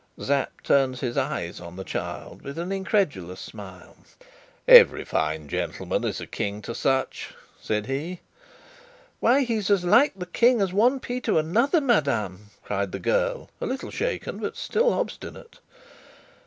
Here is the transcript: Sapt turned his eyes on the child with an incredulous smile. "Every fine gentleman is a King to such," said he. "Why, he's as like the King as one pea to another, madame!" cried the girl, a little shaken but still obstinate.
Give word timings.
Sapt 0.19 0.63
turned 0.65 0.97
his 0.97 1.15
eyes 1.15 1.59
on 1.59 1.75
the 1.75 1.83
child 1.83 2.41
with 2.41 2.57
an 2.57 2.71
incredulous 2.71 3.39
smile. 3.39 3.95
"Every 4.67 5.05
fine 5.05 5.47
gentleman 5.47 6.03
is 6.05 6.19
a 6.19 6.25
King 6.25 6.63
to 6.63 6.73
such," 6.73 7.35
said 7.61 7.85
he. 7.85 8.21
"Why, 9.19 9.41
he's 9.43 9.69
as 9.69 9.85
like 9.85 10.15
the 10.17 10.25
King 10.25 10.59
as 10.59 10.73
one 10.73 10.99
pea 10.99 11.21
to 11.21 11.37
another, 11.37 11.81
madame!" 11.81 12.47
cried 12.63 12.93
the 12.93 12.97
girl, 12.99 13.49
a 13.61 13.67
little 13.67 13.91
shaken 13.91 14.39
but 14.39 14.57
still 14.57 14.91
obstinate. 14.91 15.59